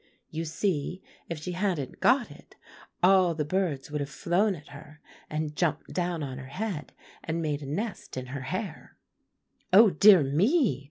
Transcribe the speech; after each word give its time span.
You 0.31 0.45
see, 0.45 1.03
if 1.29 1.37
she 1.43 1.51
hadn't 1.51 1.99
got 1.99 2.31
it, 2.31 2.55
all 3.03 3.35
the 3.35 3.45
birds 3.45 3.91
would 3.91 4.01
have 4.01 4.09
flown 4.09 4.55
at 4.55 4.69
her, 4.69 4.99
and 5.29 5.55
jumped 5.55 5.93
down 5.93 6.23
on 6.23 6.39
her 6.39 6.47
head, 6.47 6.93
and 7.23 7.39
made 7.39 7.61
a 7.61 7.67
nest 7.67 8.17
in 8.17 8.25
her 8.33 8.41
hair." 8.41 8.97
"Oh, 9.71 9.91
dear 9.91 10.23
me!" 10.23 10.79